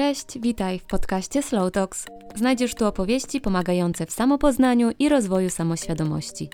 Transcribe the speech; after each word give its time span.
Cześć, 0.00 0.38
witaj 0.38 0.78
w 0.78 0.84
podcaście 0.84 1.42
Slow 1.42 1.72
Talks. 1.72 2.06
Znajdziesz 2.34 2.74
tu 2.74 2.86
opowieści 2.86 3.40
pomagające 3.40 4.06
w 4.06 4.10
samopoznaniu 4.10 4.90
i 4.98 5.08
rozwoju 5.08 5.50
samoświadomości. 5.50 6.50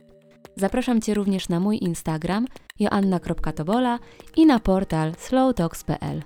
Zapraszam 0.56 1.00
Cię 1.00 1.14
również 1.14 1.48
na 1.48 1.60
mój 1.60 1.78
Instagram 1.82 2.46
joanna.tobola 2.78 3.98
i 4.36 4.46
na 4.46 4.60
portal 4.60 5.12
slowtalks.pl. 5.18 6.22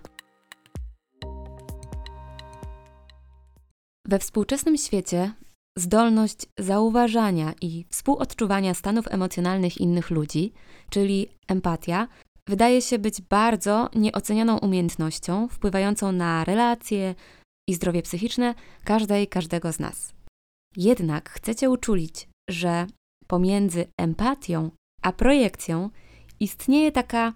We 4.05 4.18
współczesnym 4.18 4.77
świecie 4.77 5.32
zdolność 5.77 6.46
zauważania 6.59 7.55
i 7.61 7.84
współodczuwania 7.89 8.75
stanów 8.75 9.05
emocjonalnych 9.11 9.80
innych 9.80 10.11
ludzi, 10.11 10.52
czyli 10.91 11.29
empatia, 11.48 12.09
wydaje 12.51 12.82
się 12.82 12.98
być 12.98 13.23
bardzo 13.23 13.89
nieocenioną 13.95 14.59
umiejętnością 14.59 15.48
wpływającą 15.48 16.12
na 16.12 16.45
relacje 16.45 17.15
i 17.69 17.74
zdrowie 17.74 18.02
psychiczne 18.02 18.55
każdej 18.84 19.29
każdego 19.29 19.73
z 19.73 19.79
nas. 19.79 20.15
Jednak 20.77 21.30
chcecie 21.30 21.71
uczulić, 21.71 22.29
że 22.51 22.87
pomiędzy 23.27 23.87
empatią 23.98 24.71
a 25.02 25.12
projekcją 25.12 25.91
istnieje 26.41 26.93
taka 26.93 27.33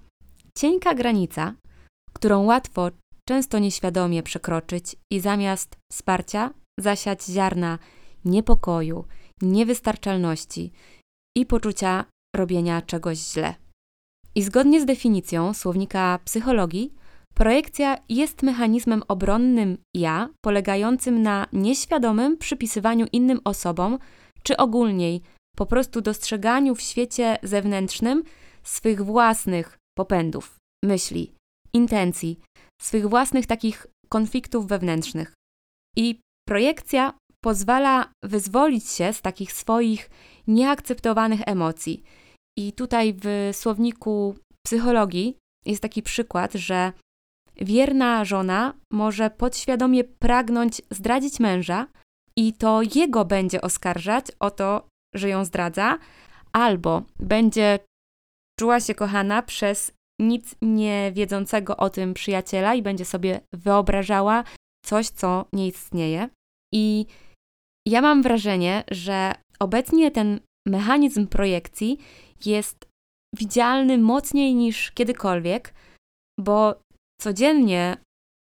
cienka 0.58 0.94
granica, 0.94 1.54
którą 2.12 2.44
łatwo, 2.44 2.90
często 3.28 3.58
nieświadomie 3.58 4.22
przekroczyć 4.22 4.96
i 5.12 5.20
zamiast 5.20 5.76
wsparcia 5.92 6.50
zasiać 6.80 7.24
ziarna 7.24 7.78
niepokoju, 8.24 9.04
niewystarczalności 9.42 10.72
i 11.36 11.46
poczucia 11.46 12.04
robienia 12.36 12.82
czegoś 12.82 13.18
źle. 13.18 13.63
I 14.34 14.42
zgodnie 14.42 14.80
z 14.80 14.84
definicją 14.84 15.54
słownika 15.54 16.18
psychologii, 16.24 16.94
projekcja 17.34 17.96
jest 18.08 18.42
mechanizmem 18.42 19.02
obronnym 19.08 19.78
ja, 19.94 20.28
polegającym 20.44 21.22
na 21.22 21.46
nieświadomym 21.52 22.38
przypisywaniu 22.38 23.06
innym 23.12 23.40
osobom, 23.44 23.98
czy 24.42 24.56
ogólniej 24.56 25.22
po 25.56 25.66
prostu 25.66 26.00
dostrzeganiu 26.00 26.74
w 26.74 26.80
świecie 26.80 27.38
zewnętrznym 27.42 28.22
swych 28.62 29.04
własnych 29.04 29.78
popędów, 29.96 30.56
myśli, 30.84 31.34
intencji, 31.72 32.40
swych 32.82 33.08
własnych 33.08 33.46
takich 33.46 33.86
konfliktów 34.08 34.66
wewnętrznych. 34.66 35.34
I 35.96 36.20
projekcja 36.48 37.14
pozwala 37.44 38.10
wyzwolić 38.24 38.88
się 38.90 39.12
z 39.12 39.20
takich 39.22 39.52
swoich 39.52 40.10
nieakceptowanych 40.46 41.40
emocji. 41.46 42.02
I 42.58 42.72
tutaj 42.72 43.14
w 43.22 43.50
słowniku 43.52 44.34
psychologii 44.66 45.36
jest 45.66 45.82
taki 45.82 46.02
przykład, 46.02 46.52
że 46.52 46.92
wierna 47.56 48.24
żona 48.24 48.74
może 48.92 49.30
podświadomie 49.30 50.04
pragnąć 50.04 50.82
zdradzić 50.90 51.40
męża 51.40 51.86
i 52.36 52.52
to 52.52 52.80
jego 52.94 53.24
będzie 53.24 53.60
oskarżać 53.60 54.26
o 54.40 54.50
to, 54.50 54.88
że 55.14 55.28
ją 55.28 55.44
zdradza, 55.44 55.98
albo 56.52 57.02
będzie 57.18 57.78
czuła 58.60 58.80
się 58.80 58.94
kochana 58.94 59.42
przez 59.42 59.92
nic 60.20 60.54
nie 60.62 61.12
wiedzącego 61.12 61.76
o 61.76 61.90
tym 61.90 62.14
przyjaciela 62.14 62.74
i 62.74 62.82
będzie 62.82 63.04
sobie 63.04 63.40
wyobrażała 63.52 64.44
coś, 64.84 65.08
co 65.08 65.44
nie 65.52 65.66
istnieje. 65.66 66.28
I 66.74 67.06
ja 67.88 68.00
mam 68.00 68.22
wrażenie, 68.22 68.84
że 68.90 69.32
obecnie 69.60 70.10
ten 70.10 70.40
mechanizm 70.68 71.26
projekcji 71.26 71.98
jest 72.46 72.88
widzialny 73.36 73.98
mocniej 73.98 74.54
niż 74.54 74.92
kiedykolwiek, 74.92 75.74
bo 76.40 76.80
codziennie 77.20 77.96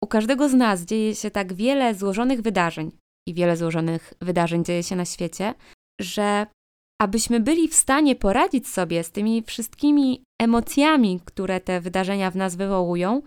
u 0.04 0.08
każdego 0.08 0.50
z 0.50 0.54
nas 0.54 0.82
dzieje 0.82 1.16
się 1.16 1.32
tak 1.32 1.54
wiele 1.54 1.96
złożonych 1.96 2.42
wydarzeń 2.42 2.92
i 3.28 3.34
wiele 3.34 3.58
złożonych 3.58 4.14
wydarzeń 4.22 4.66
dzieje 4.66 4.84
się 4.84 4.96
na 4.96 5.06
świecie, 5.06 5.54
że 6.02 6.48
abyśmy 7.02 7.40
byli 7.40 7.68
w 7.68 7.76
stanie 7.76 8.16
poradzić 8.16 8.68
sobie 8.68 9.04
z 9.04 9.12
tymi 9.12 9.44
wszystkimi 9.44 10.24
emocjami, 10.42 11.20
które 11.26 11.62
te 11.62 11.82
wydarzenia 11.82 12.32
w 12.32 12.36
nas 12.36 12.56
wywołują, 12.56 13.22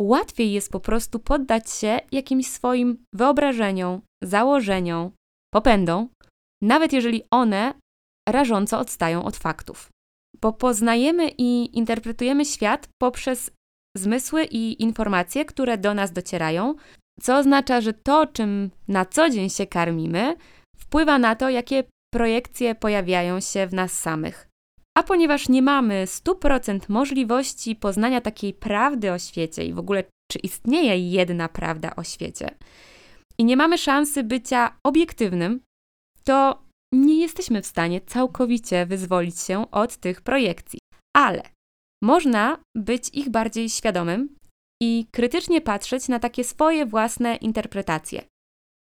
łatwiej 0.00 0.52
jest 0.52 0.72
po 0.72 0.80
prostu 0.80 1.18
poddać 1.18 1.70
się 1.70 2.00
jakimś 2.12 2.46
swoim 2.46 3.04
wyobrażeniom, 3.14 4.00
założeniom, 4.24 5.10
popędom, 5.54 6.08
nawet 6.62 6.92
jeżeli 6.92 7.22
one 7.30 7.74
rażąco 8.28 8.78
odstają 8.78 9.24
od 9.24 9.36
faktów. 9.36 9.91
Bo 10.42 10.52
poznajemy 10.52 11.28
i 11.38 11.78
interpretujemy 11.78 12.44
świat 12.44 12.88
poprzez 12.98 13.50
zmysły 13.96 14.44
i 14.44 14.82
informacje, 14.82 15.44
które 15.44 15.78
do 15.78 15.94
nas 15.94 16.12
docierają, 16.12 16.74
co 17.20 17.38
oznacza, 17.38 17.80
że 17.80 17.92
to, 17.92 18.26
czym 18.26 18.70
na 18.88 19.04
co 19.04 19.30
dzień 19.30 19.50
się 19.50 19.66
karmimy, 19.66 20.36
wpływa 20.76 21.18
na 21.18 21.36
to, 21.36 21.50
jakie 21.50 21.84
projekcje 22.14 22.74
pojawiają 22.74 23.40
się 23.40 23.66
w 23.66 23.74
nas 23.74 23.92
samych. 23.92 24.48
A 24.98 25.02
ponieważ 25.02 25.48
nie 25.48 25.62
mamy 25.62 26.04
100% 26.06 26.80
możliwości 26.88 27.76
poznania 27.76 28.20
takiej 28.20 28.54
prawdy 28.54 29.12
o 29.12 29.18
świecie 29.18 29.64
i 29.64 29.72
w 29.72 29.78
ogóle 29.78 30.04
czy 30.32 30.38
istnieje 30.38 31.10
jedna 31.10 31.48
prawda 31.48 31.96
o 31.96 32.04
świecie, 32.04 32.48
i 33.38 33.44
nie 33.44 33.56
mamy 33.56 33.78
szansy 33.78 34.22
bycia 34.22 34.76
obiektywnym, 34.84 35.60
to 36.24 36.62
nie 36.92 37.20
jesteśmy 37.20 37.62
w 37.62 37.66
stanie 37.66 38.00
całkowicie 38.00 38.86
wyzwolić 38.86 39.40
się 39.40 39.70
od 39.70 39.96
tych 39.96 40.20
projekcji. 40.20 40.78
Ale 41.16 41.42
można 42.02 42.58
być 42.76 43.08
ich 43.08 43.30
bardziej 43.30 43.70
świadomym 43.70 44.36
i 44.82 45.06
krytycznie 45.10 45.60
patrzeć 45.60 46.08
na 46.08 46.18
takie 46.18 46.44
swoje 46.44 46.86
własne 46.86 47.36
interpretacje. 47.36 48.24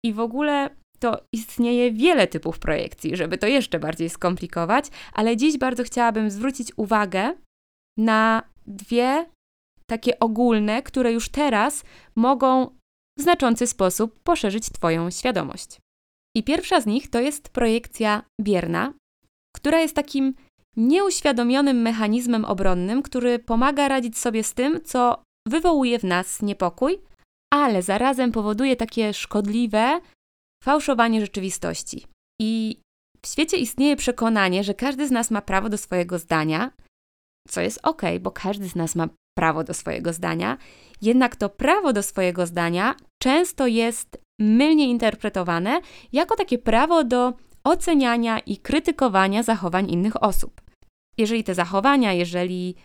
I 0.06 0.14
w 0.14 0.20
ogóle 0.20 0.70
to 1.00 1.18
istnieje 1.34 1.92
wiele 1.92 2.28
typów 2.28 2.60
projekcji, 2.60 3.18
żeby 3.18 3.38
to 3.38 3.48
jeszcze 3.48 3.80
bardziej 3.80 4.10
skomplikować, 4.10 4.86
ale 5.14 5.38
dziś 5.38 5.58
bardzo 5.58 5.84
chciałabym 5.84 6.32
zwrócić 6.32 6.72
uwagę 6.78 7.34
na 7.98 8.44
dwie 8.68 9.26
takie 9.86 10.20
ogólne, 10.20 10.84
które 10.84 11.12
już 11.12 11.30
teraz 11.30 11.84
mogą 12.16 12.66
w 13.20 13.22
znaczący 13.22 13.68
sposób 13.68 14.20
poszerzyć 14.24 14.70
Twoją 14.70 15.12
świadomość. 15.12 15.80
I 16.36 16.44
pierwsza 16.44 16.82
z 16.82 16.86
nich 16.86 17.10
to 17.10 17.20
jest 17.20 17.50
projekcja 17.50 18.24
bierna, 18.42 18.94
która 19.56 19.80
jest 19.80 19.96
takim 19.96 20.34
nieuświadomionym 20.78 21.82
mechanizmem 21.82 22.46
obronnym, 22.46 23.02
który 23.02 23.40
pomaga 23.40 23.88
radzić 23.88 24.18
sobie 24.18 24.44
z 24.44 24.54
tym, 24.54 24.82
co 24.84 25.24
wywołuje 25.48 26.00
w 26.00 26.04
nas 26.04 26.42
niepokój, 26.42 27.02
ale 27.54 27.82
zarazem 27.82 28.32
powoduje 28.32 28.76
takie 28.76 29.14
szkodliwe 29.14 30.02
fałszowanie 30.64 31.22
rzeczywistości. 31.22 32.06
I 32.42 32.78
w 33.22 33.28
świecie 33.28 33.58
istnieje 33.58 33.96
przekonanie, 33.96 34.64
że 34.64 34.74
każdy 34.74 35.08
z 35.08 35.12
nas 35.12 35.32
ma 35.32 35.42
prawo 35.42 35.70
do 35.70 35.78
swojego 35.78 36.20
zdania, 36.20 36.72
co 37.48 37.62
jest 37.62 37.80
ok, 37.84 38.02
bo 38.22 38.32
każdy 38.32 38.70
z 38.70 38.76
nas 38.76 38.96
ma 38.96 39.10
prawo 39.38 39.64
do 39.64 39.74
swojego 39.74 40.14
zdania, 40.14 40.58
jednak 41.02 41.36
to 41.36 41.50
prawo 41.50 41.94
do 41.94 42.04
swojego 42.04 42.46
zdania 42.46 42.96
często 43.24 43.68
jest 43.68 44.18
mylnie 44.42 44.90
interpretowane 44.90 45.82
jako 46.14 46.36
takie 46.36 46.58
prawo 46.58 47.04
do 47.04 47.34
oceniania 47.64 48.40
i 48.40 48.58
krytykowania 48.58 49.44
zachowań 49.44 49.92
innych 49.92 50.24
osób. 50.24 50.62
Jeżeli 51.18 51.44
te 51.44 51.56
zachowania, 51.56 52.14
jeżeli 52.14 52.76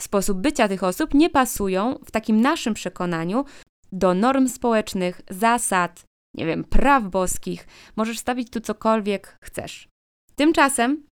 sposób 0.00 0.38
bycia 0.38 0.68
tych 0.68 0.84
osób 0.84 1.14
nie 1.14 1.30
pasują 1.30 1.98
w 2.04 2.10
takim 2.10 2.40
naszym 2.40 2.74
przekonaniu 2.74 3.44
do 3.92 4.14
norm 4.14 4.48
społecznych, 4.48 5.20
zasad, 5.30 6.04
nie 6.36 6.46
wiem, 6.46 6.64
praw 6.64 7.04
boskich, 7.04 7.66
możesz 7.96 8.18
stawić 8.18 8.50
tu 8.50 8.60
cokolwiek 8.60 9.38
chcesz. 9.42 9.88
Tymczasem 10.36 11.06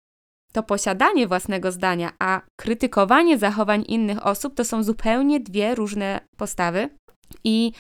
to 0.54 0.64
posiadanie 0.64 1.28
własnego 1.28 1.72
zdania, 1.72 2.12
a 2.20 2.42
krytykowanie 2.60 3.38
zachowań 3.38 3.84
innych 3.88 4.26
osób 4.26 4.56
to 4.56 4.66
są 4.66 4.84
zupełnie 4.84 5.40
dwie 5.40 5.76
różne 5.76 6.20
postawy. 6.38 6.90
I 7.44 7.72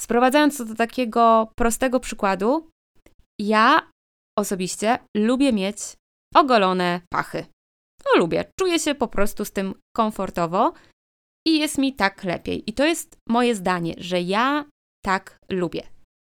sprowadzając 0.00 0.58
to 0.58 0.64
do 0.64 0.74
takiego 0.74 1.52
prostego 1.56 2.00
przykładu, 2.00 2.70
ja 3.40 3.90
osobiście 4.38 4.98
lubię 5.16 5.52
mieć 5.52 5.78
ogolone 6.34 7.00
pachy. 7.12 7.46
No 8.04 8.20
lubię, 8.20 8.44
czuję 8.60 8.78
się 8.78 8.94
po 8.94 9.08
prostu 9.08 9.44
z 9.44 9.52
tym 9.52 9.74
komfortowo 9.96 10.72
i 11.46 11.58
jest 11.58 11.78
mi 11.78 11.94
tak 11.94 12.24
lepiej. 12.24 12.70
I 12.70 12.72
to 12.72 12.84
jest 12.84 13.16
moje 13.28 13.54
zdanie, 13.54 13.94
że 13.98 14.20
ja 14.20 14.64
tak 15.04 15.38
lubię. 15.50 15.82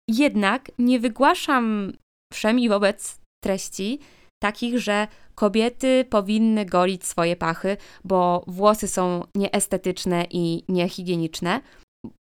Jednak 0.09 0.71
nie 0.79 0.99
wygłaszam 0.99 1.93
wszemi 2.33 2.69
wobec 2.69 3.19
treści 3.43 3.99
takich, 4.43 4.79
że 4.79 5.07
kobiety 5.35 6.05
powinny 6.09 6.65
golić 6.65 7.05
swoje 7.05 7.35
pachy, 7.35 7.77
bo 8.03 8.43
włosy 8.47 8.87
są 8.87 9.23
nieestetyczne 9.35 10.25
i 10.29 10.63
niehigieniczne. 10.69 11.61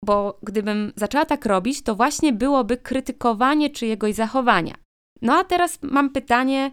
Bo 0.06 0.40
gdybym 0.44 0.94
zaczęła 0.96 1.26
tak 1.26 1.46
robić, 1.46 1.82
to 1.82 1.96
właśnie 1.96 2.34
byłoby 2.34 2.78
krytykowanie 2.78 3.70
czyjegoś 3.70 4.16
zachowania. 4.16 4.76
No 5.22 5.34
a 5.34 5.44
teraz 5.44 5.80
mam 5.82 6.10
pytanie, 6.10 6.72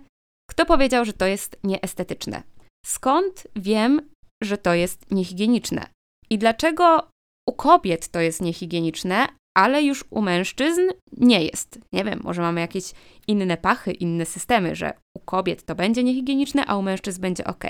kto 0.50 0.66
powiedział, 0.66 1.04
że 1.04 1.12
to 1.12 1.26
jest 1.26 1.56
nieestetyczne? 1.64 2.42
Skąd 2.86 3.46
wiem, 3.56 4.10
że 4.42 4.58
to 4.58 4.74
jest 4.74 5.10
niehigieniczne? 5.10 5.86
I 6.30 6.38
dlaczego 6.38 7.08
u 7.48 7.52
kobiet 7.52 8.08
to 8.08 8.20
jest 8.20 8.42
niehigieniczne, 8.42 9.26
ale 9.56 9.82
już 9.82 10.04
u 10.10 10.22
mężczyzn 10.22 10.80
nie 11.16 11.44
jest. 11.44 11.78
Nie 11.92 12.04
wiem, 12.04 12.20
może 12.24 12.42
mamy 12.42 12.60
jakieś 12.60 12.92
inne 13.28 13.56
pachy, 13.56 13.92
inne 13.92 14.26
systemy, 14.26 14.76
że 14.76 14.92
u 15.16 15.20
kobiet 15.20 15.64
to 15.64 15.74
będzie 15.74 16.02
niehigieniczne, 16.02 16.66
a 16.66 16.76
u 16.76 16.82
mężczyzn 16.82 17.20
będzie 17.20 17.44
ok. 17.44 17.64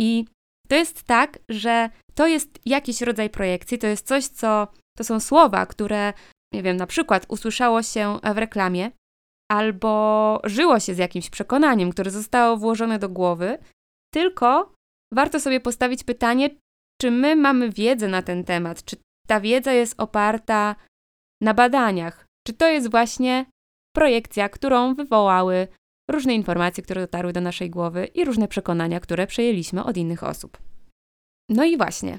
I 0.00 0.24
to 0.68 0.74
jest 0.74 1.02
tak, 1.02 1.38
że 1.48 1.90
to 2.14 2.26
jest 2.26 2.58
jakiś 2.66 3.02
rodzaj 3.02 3.30
projekcji, 3.30 3.78
to 3.78 3.86
jest 3.86 4.06
coś, 4.06 4.26
co 4.26 4.68
to 4.98 5.04
są 5.04 5.20
słowa, 5.20 5.66
które, 5.66 6.12
nie 6.54 6.62
wiem, 6.62 6.76
na 6.76 6.86
przykład 6.86 7.26
usłyszało 7.28 7.82
się 7.82 8.18
w 8.34 8.38
reklamie, 8.38 8.90
albo 9.52 10.40
żyło 10.44 10.80
się 10.80 10.94
z 10.94 10.98
jakimś 10.98 11.30
przekonaniem, 11.30 11.90
które 11.90 12.10
zostało 12.10 12.56
włożone 12.56 12.98
do 12.98 13.08
głowy, 13.08 13.58
tylko 14.14 14.72
warto 15.12 15.40
sobie 15.40 15.60
postawić 15.60 16.04
pytanie, 16.04 16.50
czy 17.00 17.10
my 17.10 17.36
mamy 17.36 17.70
wiedzę 17.70 18.08
na 18.08 18.22
ten 18.22 18.44
temat, 18.44 18.84
czy 18.84 18.96
ta 19.26 19.40
wiedza 19.40 19.72
jest 19.72 19.94
oparta 20.00 20.76
na 21.42 21.54
badaniach, 21.54 22.26
czy 22.46 22.52
to 22.52 22.68
jest 22.68 22.90
właśnie 22.90 23.46
projekcja, 23.96 24.48
którą 24.48 24.94
wywołały 24.94 25.68
różne 26.10 26.34
informacje, 26.34 26.82
które 26.82 27.00
dotarły 27.00 27.32
do 27.32 27.40
naszej 27.40 27.70
głowy 27.70 28.06
i 28.14 28.24
różne 28.24 28.48
przekonania, 28.48 29.00
które 29.00 29.26
przejęliśmy 29.26 29.84
od 29.84 29.96
innych 29.96 30.22
osób. 30.22 30.58
No 31.50 31.64
i 31.64 31.76
właśnie, 31.76 32.18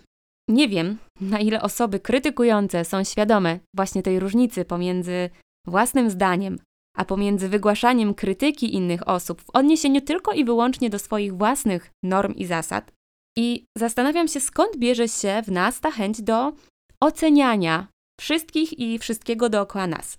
nie 0.50 0.69
wiem, 0.69 0.98
na 1.22 1.39
ile 1.39 1.62
osoby 1.62 2.00
krytykujące 2.00 2.86
są 2.86 3.04
świadome 3.04 3.60
właśnie 3.75 4.04
tej 4.04 4.19
różnicy 4.19 4.66
pomiędzy 4.66 5.30
własnym 5.68 6.10
zdaniem, 6.10 6.60
a 6.98 7.06
pomiędzy 7.06 7.50
wygłaszaniem 7.50 8.13
krytyki 8.13 8.75
innych 8.75 9.07
osób 9.07 9.42
w 9.42 9.50
odniesieniu 9.50 10.01
tylko 10.01 10.34
i 10.34 10.45
wyłącznie 10.45 10.89
do 10.89 11.00
swoich 11.00 11.38
własnych 11.38 11.89
norm 12.04 12.34
i 12.36 12.45
zasad. 12.45 12.92
I 13.38 13.66
zastanawiam 13.78 14.28
się, 14.28 14.39
skąd 14.39 14.78
bierze 14.78 15.07
się 15.07 15.42
w 15.45 15.51
nas 15.51 15.80
ta 15.80 15.92
chęć 15.92 16.22
do 16.22 16.54
oceniania 17.00 17.88
wszystkich 18.19 18.80
i 18.80 19.00
wszystkiego 19.00 19.50
dookoła 19.50 19.88
nas. 19.88 20.18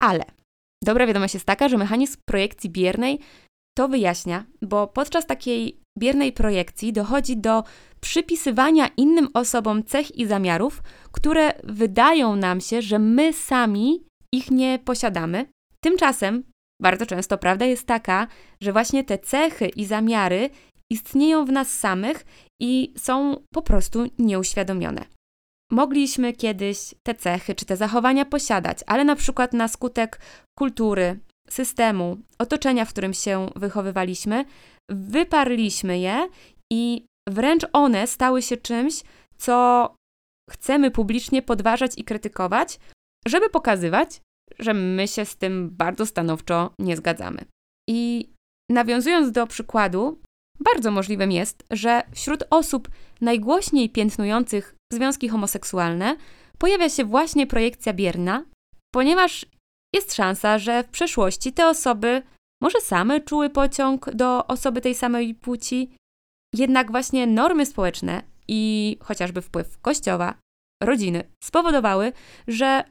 Ale 0.00 0.24
dobra 0.86 1.06
wiadomość 1.06 1.34
jest 1.34 1.46
taka, 1.46 1.68
że 1.68 1.78
mechanizm 1.78 2.16
projekcji 2.24 2.70
biernej 2.70 3.18
to 3.78 3.88
wyjaśnia, 3.88 4.44
bo 4.62 4.86
podczas 4.86 5.26
takiej 5.26 5.80
biernej 5.98 6.32
projekcji 6.32 6.92
dochodzi 6.92 7.36
do 7.36 7.64
przypisywania 8.00 8.88
innym 8.96 9.28
osobom 9.34 9.84
cech 9.84 10.18
i 10.18 10.26
zamiarów, 10.26 10.82
które 11.12 11.52
wydają 11.64 12.36
nam 12.36 12.60
się, 12.60 12.82
że 12.82 12.98
my 12.98 13.32
sami 13.32 14.04
ich 14.32 14.50
nie 14.50 14.78
posiadamy. 14.78 15.46
Tymczasem 15.80 16.42
bardzo 16.82 17.06
często 17.06 17.38
prawda 17.38 17.64
jest 17.64 17.86
taka, 17.86 18.26
że 18.60 18.72
właśnie 18.72 19.04
te 19.04 19.18
cechy 19.18 19.68
i 19.68 19.84
zamiary 19.84 20.50
istnieją 20.92 21.44
w 21.44 21.52
nas 21.52 21.78
samych 21.78 22.24
i 22.62 22.94
są 22.98 23.36
po 23.54 23.62
prostu 23.62 24.06
nieuświadomione. 24.18 25.15
Mogliśmy 25.70 26.32
kiedyś 26.32 26.94
te 27.02 27.14
cechy 27.14 27.54
czy 27.54 27.64
te 27.64 27.76
zachowania 27.76 28.24
posiadać, 28.24 28.78
ale 28.86 29.04
na 29.04 29.16
przykład 29.16 29.52
na 29.52 29.68
skutek 29.68 30.20
kultury, 30.58 31.18
systemu, 31.48 32.16
otoczenia, 32.38 32.84
w 32.84 32.88
którym 32.88 33.14
się 33.14 33.50
wychowywaliśmy, 33.56 34.44
wyparliśmy 34.90 35.98
je 35.98 36.28
i 36.72 37.06
wręcz 37.28 37.66
one 37.72 38.06
stały 38.06 38.42
się 38.42 38.56
czymś, 38.56 39.02
co 39.36 39.94
chcemy 40.50 40.90
publicznie 40.90 41.42
podważać 41.42 41.92
i 41.96 42.04
krytykować, 42.04 42.78
żeby 43.26 43.50
pokazywać, 43.50 44.20
że 44.58 44.74
my 44.74 45.08
się 45.08 45.24
z 45.24 45.36
tym 45.36 45.70
bardzo 45.70 46.06
stanowczo 46.06 46.70
nie 46.78 46.96
zgadzamy. 46.96 47.44
I 47.88 48.30
nawiązując 48.70 49.32
do 49.32 49.46
przykładu, 49.46 50.20
bardzo 50.60 50.90
możliwym 50.90 51.32
jest, 51.32 51.64
że 51.70 52.02
wśród 52.14 52.44
osób 52.50 52.88
najgłośniej 53.20 53.90
piętnujących 53.90 54.75
związki 54.92 55.28
homoseksualne 55.28 56.16
pojawia 56.58 56.88
się 56.88 57.04
właśnie 57.04 57.46
projekcja 57.46 57.92
bierna, 57.92 58.44
ponieważ 58.94 59.46
jest 59.94 60.14
szansa, 60.14 60.58
że 60.58 60.82
w 60.82 60.88
przeszłości 60.88 61.52
te 61.52 61.68
osoby 61.68 62.22
może 62.62 62.80
same 62.80 63.20
czuły 63.20 63.50
pociąg 63.50 64.10
do 64.14 64.46
osoby 64.46 64.80
tej 64.80 64.94
samej 64.94 65.34
płci, 65.34 65.90
jednak 66.54 66.90
właśnie 66.90 67.26
normy 67.26 67.66
społeczne 67.66 68.22
i 68.48 68.96
chociażby 69.00 69.42
wpływ 69.42 69.78
kościoła, 69.78 70.34
rodziny 70.82 71.24
spowodowały, 71.44 72.12
że 72.48 72.84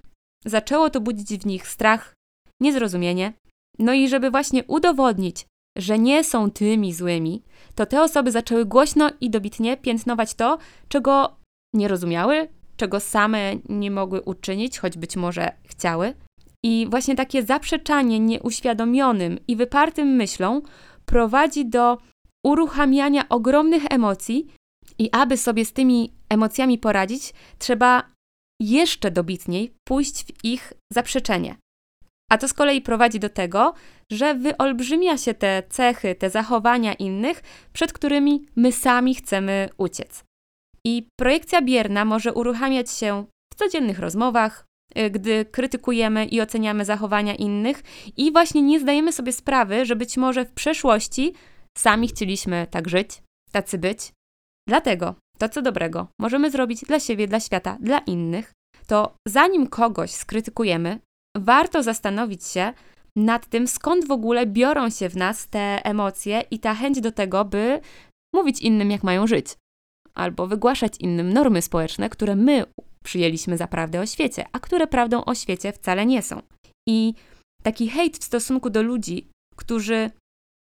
zaczęło 0.46 0.90
to 0.90 1.02
budzić 1.02 1.44
w 1.44 1.46
nich 1.46 1.68
strach, 1.68 2.14
niezrozumienie. 2.62 3.34
No 3.80 3.94
i 3.94 4.10
żeby 4.10 4.32
właśnie 4.32 4.64
udowodnić, 4.64 5.46
że 5.78 6.00
nie 6.00 6.24
są 6.24 6.52
tymi 6.52 6.94
złymi, 6.94 7.44
to 7.76 7.86
te 7.86 8.04
osoby 8.04 8.32
zaczęły 8.32 8.66
głośno 8.66 9.12
i 9.22 9.30
dobitnie 9.30 9.78
piętnować 9.78 10.34
to, 10.34 10.58
czego 10.88 11.36
nie 11.76 11.88
rozumiały, 11.88 12.48
czego 12.78 13.00
same 13.00 13.56
nie 13.70 13.92
mogły 13.92 14.22
uczynić, 14.22 14.80
choć 14.80 14.98
być 14.98 15.16
może 15.16 15.52
chciały. 15.64 16.14
I 16.64 16.88
właśnie 16.90 17.16
takie 17.16 17.44
zaprzeczanie 17.44 18.20
nieuświadomionym 18.20 19.40
i 19.48 19.56
wypartym 19.56 20.08
myślom 20.08 20.62
prowadzi 21.06 21.66
do 21.66 21.98
uruchamiania 22.46 23.30
ogromnych 23.30 23.84
emocji, 23.90 24.48
i 25.00 25.10
aby 25.12 25.38
sobie 25.38 25.66
z 25.66 25.74
tymi 25.74 26.14
emocjami 26.30 26.78
poradzić, 26.78 27.34
trzeba 27.60 28.04
jeszcze 28.62 29.12
dobitniej 29.12 29.74
pójść 29.88 30.26
w 30.26 30.46
ich 30.46 30.74
zaprzeczenie. 30.94 31.56
A 32.32 32.38
to 32.38 32.48
z 32.48 32.54
kolei 32.54 32.82
prowadzi 32.82 33.20
do 33.20 33.30
tego, 33.30 33.74
że 34.12 34.36
wyolbrzymia 34.36 35.18
się 35.18 35.34
te 35.34 35.64
cechy, 35.70 36.16
te 36.16 36.30
zachowania 36.30 36.94
innych, 36.94 37.44
przed 37.74 37.94
którymi 37.94 38.46
my 38.56 38.72
sami 38.72 39.16
chcemy 39.16 39.70
uciec. 39.78 40.24
I 40.86 41.08
projekcja 41.20 41.62
bierna 41.62 42.06
może 42.06 42.34
uruchamiać 42.34 42.92
się 42.92 43.26
w 43.54 43.56
codziennych 43.56 44.00
rozmowach, 44.00 44.66
y, 44.98 45.10
gdy 45.10 45.46
krytykujemy 45.46 46.26
i 46.26 46.42
oceniamy 46.42 46.86
zachowania 46.86 47.36
innych 47.36 47.84
i 48.18 48.32
właśnie 48.32 48.62
nie 48.62 48.80
zdajemy 48.80 49.12
sobie 49.12 49.34
sprawy, 49.34 49.86
że 49.86 49.96
być 49.96 50.18
może 50.18 50.46
w 50.46 50.52
przeszłości 50.52 51.34
sami 51.78 52.08
chcieliśmy 52.08 52.68
tak 52.72 52.90
żyć, 52.90 53.22
tacy 53.52 53.78
być. 53.78 54.12
Dlatego 54.68 55.16
to, 55.38 55.50
co 55.50 55.62
dobrego 55.62 56.08
możemy 56.20 56.52
zrobić 56.52 56.82
dla 56.82 57.00
siebie, 57.00 57.28
dla 57.28 57.40
świata, 57.40 57.78
dla 57.80 58.00
innych, 58.00 58.52
to 58.88 59.16
zanim 59.28 59.68
kogoś 59.68 60.12
skrytykujemy, 60.12 61.00
warto 61.38 61.84
zastanowić 61.84 62.46
się 62.46 62.74
nad 63.18 63.48
tym, 63.48 63.68
skąd 63.68 64.08
w 64.08 64.12
ogóle 64.12 64.46
biorą 64.46 64.90
się 64.90 65.10
w 65.10 65.18
nas 65.18 65.48
te 65.48 65.86
emocje 65.86 66.44
i 66.52 66.60
ta 66.60 66.74
chęć 66.74 67.02
do 67.02 67.12
tego, 67.12 67.46
by 67.46 67.80
mówić 68.36 68.62
innym, 68.62 68.92
jak 68.92 69.04
mają 69.04 69.28
żyć, 69.28 69.56
albo 70.16 70.48
wygłaszać 70.48 70.98
innym 71.00 71.34
normy 71.34 71.62
społeczne, 71.62 72.10
które 72.10 72.36
my 72.36 72.64
przyjęliśmy 73.04 73.58
za 73.58 73.68
prawdę 73.68 74.00
o 74.02 74.06
świecie, 74.06 74.46
a 74.52 74.60
które 74.60 74.88
prawdą 74.88 75.26
o 75.26 75.36
świecie 75.36 75.72
wcale 75.72 76.06
nie 76.06 76.22
są. 76.22 76.42
I 76.88 77.14
taki 77.64 77.90
hejt 77.90 78.18
w 78.18 78.24
stosunku 78.24 78.70
do 78.70 78.84
ludzi, 78.84 79.28
którzy 79.56 80.12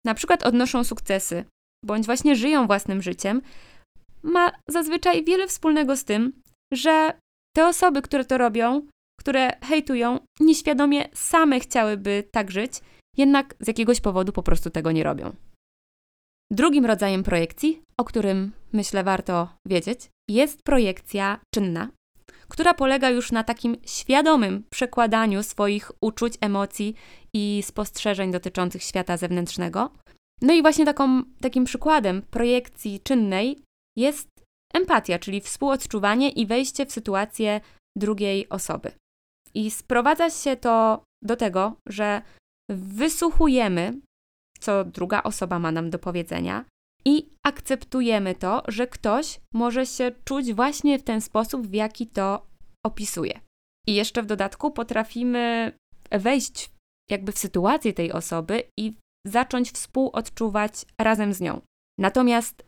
na 0.07 0.15
przykład 0.15 0.43
odnoszą 0.43 0.85
sukcesy, 0.85 1.45
bądź 1.87 2.07
właśnie 2.07 2.37
żyją 2.37 2.67
własnym 2.67 3.03
życiem, 3.03 3.43
ma 4.23 4.53
zazwyczaj 4.69 5.25
wiele 5.25 5.49
wspólnego 5.49 5.97
z 5.97 6.05
tym, 6.05 6.33
że 6.73 7.13
te 7.57 7.67
osoby, 7.67 8.03
które 8.03 8.25
to 8.25 8.39
robią, 8.39 8.87
które 9.21 9.53
hejtują, 9.63 10.19
nieświadomie 10.41 11.09
same 11.15 11.61
chciałyby 11.61 12.29
tak 12.33 12.51
żyć, 12.51 12.73
jednak 13.17 13.55
z 13.61 13.69
jakiegoś 13.69 14.01
powodu 14.01 14.33
po 14.33 14.43
prostu 14.43 14.71
tego 14.71 14.93
nie 14.93 15.05
robią. 15.05 15.33
Drugim 16.53 16.87
rodzajem 16.87 17.23
projekcji, 17.23 17.83
o 17.99 18.05
którym 18.05 18.53
myślę 18.73 19.05
warto 19.05 19.49
wiedzieć, 19.67 20.01
jest 20.31 20.63
projekcja 20.63 21.41
czynna, 21.55 21.89
która 22.49 22.75
polega 22.75 23.11
już 23.11 23.33
na 23.33 23.45
takim 23.45 23.77
świadomym 23.87 24.65
przekładaniu 24.71 25.43
swoich 25.43 25.91
uczuć, 26.01 26.35
emocji 26.41 26.95
i 27.35 27.63
spostrzeżeń 27.67 28.33
dotyczących 28.33 28.83
świata 28.83 29.17
zewnętrznego. 29.17 29.91
No 30.43 30.55
i 30.55 30.63
właśnie 30.63 30.85
taką, 30.85 31.23
takim 31.41 31.65
przykładem 31.65 32.23
projekcji 32.23 33.01
czynnej 33.01 33.59
jest 33.97 34.29
empatia, 34.75 35.19
czyli 35.19 35.41
współodczuwanie 35.41 36.31
i 36.31 36.47
wejście 36.47 36.87
w 36.87 36.93
sytuację 36.93 37.61
drugiej 37.97 38.49
osoby. 38.49 38.93
I 39.55 39.71
sprowadza 39.71 40.31
się 40.31 40.57
to 40.57 41.05
do 41.23 41.37
tego, 41.37 41.77
że 41.89 42.23
wysłuchujemy, 42.71 44.01
co 44.63 44.85
druga 44.85 45.23
osoba 45.23 45.59
ma 45.59 45.73
nam 45.73 45.91
do 45.91 45.99
powiedzenia, 45.99 46.65
i 47.05 47.29
akceptujemy 47.47 48.35
to, 48.35 48.63
że 48.69 48.87
ktoś 48.87 49.41
może 49.55 49.87
się 49.87 50.13
czuć 50.25 50.53
właśnie 50.53 50.99
w 50.99 51.03
ten 51.03 51.21
sposób, 51.21 51.67
w 51.67 51.75
jaki 51.75 52.07
to 52.07 52.47
opisuje. 52.87 53.41
I 53.87 53.95
jeszcze 53.95 54.23
w 54.23 54.27
dodatku 54.27 54.71
potrafimy 54.71 55.73
wejść 56.11 56.71
jakby 57.11 57.33
w 57.33 57.39
sytuację 57.39 57.93
tej 57.93 58.13
osoby 58.13 58.63
i 58.79 58.95
zacząć 59.27 59.71
współodczuwać 59.71 60.85
razem 61.01 61.35
z 61.35 61.41
nią. 61.41 61.61
Natomiast 61.99 62.65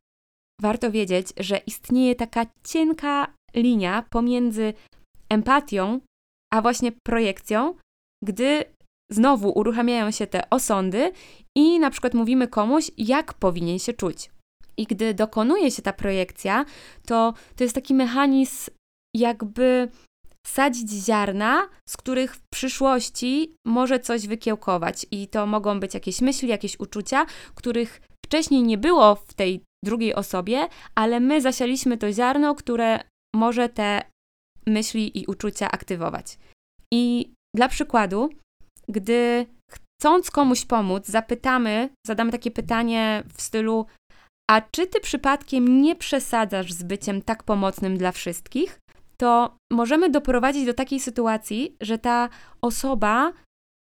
warto 0.60 0.90
wiedzieć, 0.90 1.28
że 1.36 1.56
istnieje 1.56 2.14
taka 2.14 2.46
cienka 2.64 3.34
linia 3.54 4.04
pomiędzy 4.10 4.74
empatią 5.28 6.00
a 6.52 6.62
właśnie 6.62 6.92
projekcją, 7.06 7.74
gdy 8.24 8.64
znowu 9.10 9.58
uruchamiają 9.58 10.10
się 10.10 10.26
te 10.26 10.50
osądy 10.50 11.12
i 11.56 11.78
na 11.78 11.90
przykład 11.90 12.14
mówimy 12.14 12.48
komuś, 12.48 12.90
jak 12.98 13.34
powinien 13.34 13.78
się 13.78 13.92
czuć. 13.92 14.30
I 14.76 14.84
gdy 14.84 15.14
dokonuje 15.14 15.70
się 15.70 15.82
ta 15.82 15.92
projekcja, 15.92 16.64
to 17.06 17.34
to 17.56 17.64
jest 17.64 17.74
taki 17.74 17.94
mechanizm 17.94 18.70
jakby 19.16 19.88
sadzić 20.46 20.90
ziarna, 20.90 21.68
z 21.88 21.96
których 21.96 22.36
w 22.36 22.40
przyszłości 22.52 23.56
może 23.66 24.00
coś 24.00 24.26
wykiełkować. 24.26 25.06
I 25.10 25.28
to 25.28 25.46
mogą 25.46 25.80
być 25.80 25.94
jakieś 25.94 26.20
myśli, 26.20 26.48
jakieś 26.48 26.80
uczucia, 26.80 27.26
których 27.54 28.00
wcześniej 28.26 28.62
nie 28.62 28.78
było 28.78 29.14
w 29.14 29.34
tej 29.34 29.60
drugiej 29.84 30.14
osobie, 30.14 30.68
ale 30.94 31.20
my 31.20 31.40
zasialiśmy 31.40 31.98
to 31.98 32.12
ziarno, 32.12 32.54
które 32.54 33.00
może 33.34 33.68
te 33.68 34.02
myśli 34.66 35.18
i 35.18 35.26
uczucia 35.26 35.70
aktywować. 35.70 36.38
I 36.92 37.32
dla 37.56 37.68
przykładu, 37.68 38.30
gdy 38.88 39.46
chcąc 39.70 40.30
komuś 40.30 40.64
pomóc, 40.64 41.06
zapytamy, 41.06 41.88
zadamy 42.06 42.32
takie 42.32 42.50
pytanie 42.50 43.22
w 43.36 43.42
stylu: 43.42 43.86
A 44.50 44.60
czy 44.60 44.86
ty 44.86 45.00
przypadkiem 45.00 45.82
nie 45.82 45.96
przesadzasz 45.96 46.72
z 46.72 46.82
byciem 46.82 47.22
tak 47.22 47.42
pomocnym 47.42 47.98
dla 47.98 48.12
wszystkich? 48.12 48.78
To 49.16 49.56
możemy 49.72 50.10
doprowadzić 50.10 50.66
do 50.66 50.74
takiej 50.74 51.00
sytuacji, 51.00 51.76
że 51.80 51.98
ta 51.98 52.28
osoba 52.62 53.32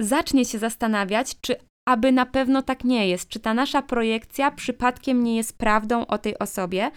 zacznie 0.01 0.45
się 0.45 0.59
zastanawiać, 0.59 1.35
czy 1.41 1.55
aby 1.87 2.11
na 2.11 2.25
pewno 2.25 2.61
tak 2.61 2.83
nie 2.83 3.09
jest, 3.09 3.29
czy 3.29 3.39
ta 3.39 3.53
nasza 3.53 3.81
projekcja 3.81 4.51
przypadkiem 4.51 5.23
nie 5.23 5.37
jest 5.37 5.57
prawdą 5.57 6.05
o 6.05 6.17
tej 6.17 6.39
osobie, 6.39 6.91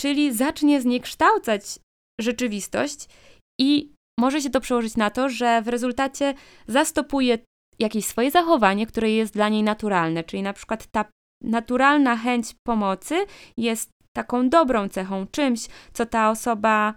czyli 0.00 0.32
zacznie 0.32 0.80
zniekształcać 0.80 1.78
rzeczywistość 2.20 3.08
i 3.60 3.92
może 4.22 4.40
się 4.40 4.50
to 4.50 4.60
przełożyć 4.60 4.96
na 4.96 5.10
to, 5.10 5.28
że 5.28 5.62
w 5.62 5.68
rezultacie 5.68 6.34
zastopuje 6.66 7.38
jakieś 7.78 8.06
swoje 8.06 8.30
zachowanie, 8.30 8.86
które 8.86 9.10
jest 9.10 9.34
dla 9.34 9.48
niej 9.48 9.62
naturalne, 9.62 10.24
czyli 10.24 10.42
na 10.42 10.52
przykład 10.52 10.86
ta 10.86 11.04
naturalna 11.44 12.16
chęć 12.16 12.54
pomocy 12.66 13.26
jest 13.56 13.90
taką 14.16 14.48
dobrą 14.48 14.88
cechą, 14.88 15.26
czymś, 15.26 15.60
co 15.92 16.06
ta 16.06 16.30
osoba, 16.30 16.94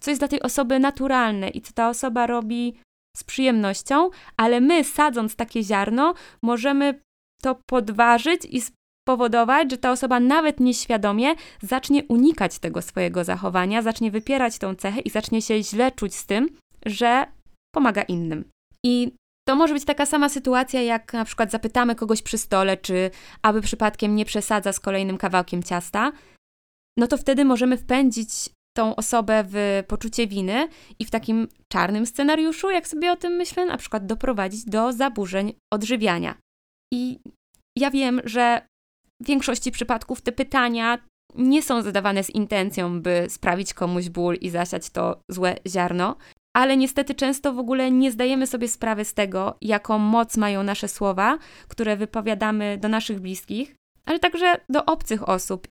co 0.00 0.10
jest 0.10 0.20
dla 0.20 0.28
tej 0.28 0.42
osoby 0.42 0.78
naturalne 0.78 1.48
i 1.48 1.60
co 1.60 1.72
ta 1.72 1.88
osoba 1.88 2.26
robi 2.26 2.74
z 3.16 3.24
przyjemnością, 3.24 4.10
ale 4.36 4.60
my 4.60 4.84
sadząc 4.84 5.36
takie 5.36 5.62
ziarno, 5.62 6.14
możemy 6.42 7.00
to 7.42 7.60
podważyć 7.70 8.44
i 8.44 8.60
spowodować, 9.08 9.70
że 9.70 9.78
ta 9.78 9.90
osoba 9.90 10.20
nawet 10.20 10.60
nieświadomie 10.60 11.34
zacznie 11.62 12.04
unikać 12.04 12.58
tego 12.58 12.82
swojego 12.82 13.24
zachowania, 13.24 13.82
zacznie 13.82 14.10
wypierać 14.10 14.58
tą 14.58 14.74
cechę 14.74 15.00
i 15.00 15.10
zacznie 15.10 15.42
się 15.42 15.62
źle 15.62 15.92
czuć 15.92 16.14
z 16.14 16.26
tym, 16.26 16.48
że 16.86 17.26
pomaga 17.74 18.02
innym. 18.02 18.44
I 18.86 19.12
to 19.48 19.56
może 19.56 19.74
być 19.74 19.84
taka 19.84 20.06
sama 20.06 20.28
sytuacja, 20.28 20.82
jak 20.82 21.12
na 21.12 21.24
przykład 21.24 21.50
zapytamy 21.50 21.94
kogoś 21.94 22.22
przy 22.22 22.38
stole, 22.38 22.76
czy 22.76 23.10
aby 23.42 23.60
przypadkiem 23.60 24.16
nie 24.16 24.24
przesadza 24.24 24.72
z 24.72 24.80
kolejnym 24.80 25.18
kawałkiem 25.18 25.62
ciasta, 25.62 26.12
no 26.98 27.06
to 27.06 27.16
wtedy 27.16 27.44
możemy 27.44 27.76
wpędzić 27.76 28.30
tą 28.76 28.96
osobę 28.96 29.44
w 29.48 29.82
poczucie 29.88 30.26
winy 30.26 30.68
i 30.98 31.04
w 31.04 31.10
takim 31.10 31.48
czarnym 31.72 32.06
scenariuszu, 32.06 32.70
jak 32.70 32.88
sobie 32.88 33.12
o 33.12 33.16
tym 33.16 33.32
myślę, 33.32 33.66
na 33.66 33.76
przykład 33.76 34.06
doprowadzić 34.06 34.64
do 34.64 34.92
zaburzeń 34.92 35.52
odżywiania. 35.72 36.34
I 36.94 37.18
ja 37.78 37.90
wiem, 37.90 38.20
że 38.24 38.66
w 39.22 39.26
większości 39.26 39.72
przypadków 39.72 40.20
te 40.20 40.32
pytania 40.32 40.98
nie 41.34 41.62
są 41.62 41.82
zadawane 41.82 42.24
z 42.24 42.30
intencją, 42.30 43.02
by 43.02 43.26
sprawić 43.28 43.74
komuś 43.74 44.08
ból 44.08 44.34
i 44.34 44.50
zasiać 44.50 44.90
to 44.90 45.20
złe 45.30 45.56
ziarno, 45.68 46.16
ale 46.56 46.76
niestety 46.76 47.14
często 47.14 47.52
w 47.52 47.58
ogóle 47.58 47.90
nie 47.90 48.12
zdajemy 48.12 48.46
sobie 48.46 48.68
sprawy 48.68 49.04
z 49.04 49.14
tego, 49.14 49.56
jaką 49.62 49.98
moc 49.98 50.36
mają 50.36 50.62
nasze 50.62 50.88
słowa, 50.88 51.38
które 51.68 51.96
wypowiadamy 51.96 52.78
do 52.78 52.88
naszych 52.88 53.20
bliskich, 53.20 53.74
ale 54.06 54.18
także 54.18 54.60
do 54.68 54.84
obcych 54.84 55.28
osób. 55.28 55.68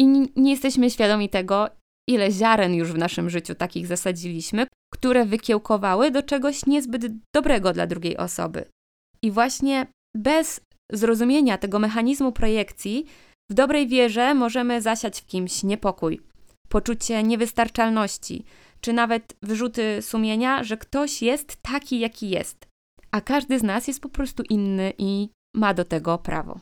I 0.00 0.06
nie 0.36 0.50
jesteśmy 0.50 0.90
świadomi 0.90 1.28
tego, 1.28 1.68
ile 2.08 2.30
ziaren 2.30 2.74
już 2.74 2.92
w 2.92 2.98
naszym 2.98 3.30
życiu 3.30 3.54
takich 3.54 3.86
zasadziliśmy, 3.86 4.66
które 4.92 5.24
wykiełkowały 5.24 6.10
do 6.10 6.22
czegoś 6.22 6.66
niezbyt 6.66 7.02
dobrego 7.34 7.72
dla 7.72 7.86
drugiej 7.86 8.16
osoby. 8.16 8.64
I 9.22 9.30
właśnie 9.30 9.86
bez 10.16 10.60
zrozumienia 10.92 11.58
tego 11.58 11.78
mechanizmu 11.78 12.32
projekcji, 12.32 13.06
w 13.50 13.54
dobrej 13.54 13.88
wierze 13.88 14.34
możemy 14.34 14.82
zasiać 14.82 15.20
w 15.20 15.26
kimś 15.26 15.62
niepokój, 15.62 16.20
poczucie 16.68 17.22
niewystarczalności, 17.22 18.44
czy 18.80 18.92
nawet 18.92 19.36
wyrzuty 19.42 20.02
sumienia, 20.02 20.64
że 20.64 20.76
ktoś 20.76 21.22
jest 21.22 21.56
taki, 21.62 22.00
jaki 22.00 22.30
jest, 22.30 22.66
a 23.10 23.20
każdy 23.20 23.58
z 23.58 23.62
nas 23.62 23.88
jest 23.88 24.00
po 24.00 24.08
prostu 24.08 24.42
inny 24.50 24.92
i 24.98 25.28
ma 25.56 25.74
do 25.74 25.84
tego 25.84 26.18
prawo. 26.18 26.60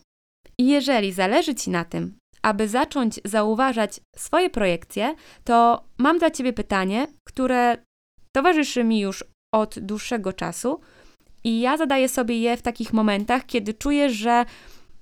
I 0.59 0.67
jeżeli 0.67 1.13
zależy 1.13 1.55
Ci 1.55 1.71
na 1.71 1.85
tym, 1.85 2.19
aby 2.43 2.69
zacząć 2.69 3.21
zauważać 3.25 4.01
swoje 4.17 4.51
projekcje, 4.51 5.15
to 5.45 5.85
mam 5.99 6.19
dla 6.19 6.31
Ciebie 6.31 6.53
pytanie, 6.53 7.07
które 7.29 7.77
towarzyszy 8.37 8.85
mi 8.85 9.01
już 9.01 9.25
od 9.55 9.79
dłuższego 9.79 10.33
czasu 10.33 10.81
i 11.45 11.61
ja 11.61 11.77
zadaję 11.77 12.09
sobie 12.09 12.41
je 12.41 12.57
w 12.57 12.63
takich 12.63 12.93
momentach, 12.93 13.47
kiedy 13.47 13.75
czuję, 13.75 14.11
że 14.11 14.45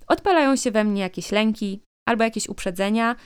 odpalają 0.09 0.57
się 0.57 0.71
we 0.71 0.85
mnie 0.85 1.03
jakieś 1.03 1.33
lęki 1.33 1.81
albo 2.09 2.25
jakieś 2.25 2.49
uprzedzenia, 2.49 3.17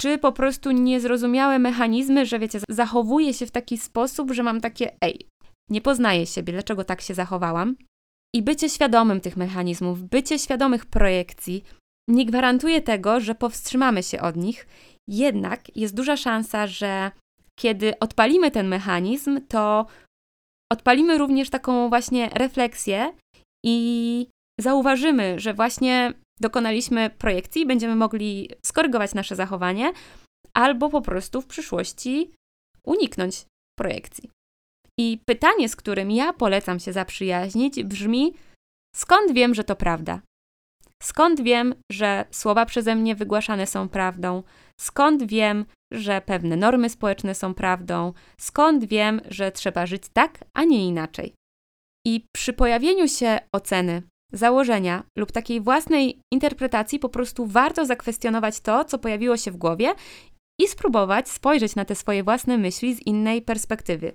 czy 0.00 0.18
po 0.18 0.32
prostu 0.32 0.70
niezrozumiałe 0.70 1.58
mechanizmy, 1.58 2.26
że 2.26 2.38
wiecie, 2.38 2.60
zachowuję 2.70 3.34
się 3.34 3.46
w 3.46 3.50
taki 3.50 3.78
sposób, 3.78 4.32
że 4.32 4.42
mam 4.42 4.60
takie, 4.60 4.96
ej, 5.00 5.26
nie 5.70 5.80
poznaję 5.80 6.26
siebie, 6.26 6.52
dlaczego 6.52 6.84
tak 6.84 7.00
się 7.00 7.14
zachowałam. 7.14 7.76
I 8.34 8.42
bycie 8.42 8.68
świadomym 8.68 9.20
tych 9.20 9.36
mechanizmów, 9.36 10.02
bycie 10.02 10.38
świadomych 10.38 10.86
projekcji 10.86 11.64
nie 12.08 12.26
gwarantuje 12.26 12.80
tego, 12.80 13.20
że 13.20 13.34
powstrzymamy 13.34 14.02
się 14.02 14.20
od 14.20 14.36
nich, 14.36 14.66
jednak 15.08 15.76
jest 15.76 15.94
duża 15.94 16.16
szansa, 16.16 16.66
że 16.66 17.10
kiedy 17.58 17.98
odpalimy 17.98 18.50
ten 18.50 18.68
mechanizm, 18.68 19.40
to 19.48 19.86
odpalimy 20.72 21.18
również 21.18 21.50
taką 21.50 21.88
właśnie 21.88 22.28
refleksję 22.28 23.12
i 23.64 24.26
zauważymy, 24.60 25.40
że 25.40 25.54
właśnie 25.54 26.12
dokonaliśmy 26.40 27.10
projekcji, 27.10 27.66
będziemy 27.66 27.96
mogli 27.96 28.50
skorygować 28.66 29.14
nasze 29.14 29.36
zachowanie, 29.36 29.92
albo 30.54 30.88
po 30.88 31.02
prostu 31.02 31.40
w 31.40 31.46
przyszłości 31.46 32.30
uniknąć 32.84 33.44
projekcji. 33.78 34.30
I 34.98 35.18
pytanie, 35.26 35.68
z 35.68 35.76
którym 35.76 36.10
ja 36.10 36.32
polecam 36.32 36.80
się 36.80 36.92
zaprzyjaźnić, 36.92 37.84
brzmi: 37.84 38.34
skąd 38.96 39.32
wiem, 39.32 39.54
że 39.54 39.64
to 39.64 39.76
prawda? 39.76 40.20
Skąd 41.02 41.40
wiem, 41.40 41.74
że 41.92 42.24
słowa 42.30 42.66
przeze 42.66 42.94
mnie 42.96 43.14
wygłaszane 43.14 43.66
są 43.66 43.88
prawdą? 43.88 44.42
Skąd 44.80 45.22
wiem, 45.22 45.64
że 45.92 46.20
pewne 46.20 46.56
normy 46.56 46.88
społeczne 46.88 47.34
są 47.34 47.54
prawdą? 47.54 48.12
Skąd 48.40 48.84
wiem, 48.84 49.20
że 49.28 49.52
trzeba 49.52 49.86
żyć 49.86 50.02
tak, 50.12 50.44
a 50.54 50.64
nie 50.64 50.86
inaczej? 50.86 51.34
I 52.06 52.24
przy 52.34 52.52
pojawieniu 52.52 53.08
się 53.08 53.38
oceny, 53.52 54.02
założenia 54.32 55.02
lub 55.18 55.32
takiej 55.32 55.60
własnej 55.60 56.20
interpretacji 56.32 56.98
po 56.98 57.08
prostu 57.08 57.46
warto 57.46 57.86
zakwestionować 57.86 58.60
to, 58.60 58.84
co 58.84 58.98
pojawiło 58.98 59.36
się 59.36 59.50
w 59.50 59.56
głowie 59.56 59.94
i 60.60 60.68
spróbować 60.68 61.28
spojrzeć 61.28 61.76
na 61.76 61.84
te 61.84 61.94
swoje 61.94 62.22
własne 62.22 62.58
myśli 62.58 62.94
z 62.94 63.06
innej 63.06 63.42
perspektywy. 63.42 64.12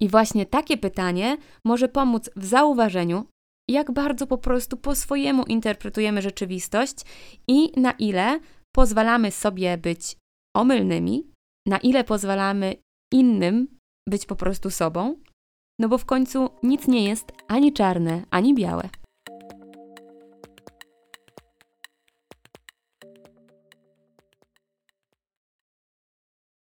I 0.00 0.08
właśnie 0.08 0.46
takie 0.46 0.76
pytanie 0.76 1.36
może 1.64 1.88
pomóc 1.88 2.30
w 2.36 2.44
zauważeniu, 2.44 3.26
jak 3.70 3.92
bardzo 3.92 4.26
po 4.26 4.38
prostu 4.38 4.76
po 4.76 4.94
swojemu 4.94 5.44
interpretujemy 5.44 6.22
rzeczywistość 6.22 6.96
i 7.48 7.80
na 7.80 7.92
ile 7.92 8.40
pozwalamy 8.74 9.30
sobie 9.30 9.78
być 9.78 10.16
omylnymi, 10.56 11.30
na 11.66 11.78
ile 11.78 12.04
pozwalamy 12.04 12.76
innym 13.12 13.68
być 14.08 14.26
po 14.26 14.36
prostu 14.36 14.70
sobą, 14.70 15.16
no 15.80 15.88
bo 15.88 15.98
w 15.98 16.04
końcu 16.04 16.50
nic 16.62 16.88
nie 16.88 17.04
jest 17.04 17.32
ani 17.48 17.72
czarne, 17.72 18.22
ani 18.30 18.54
białe. 18.54 18.88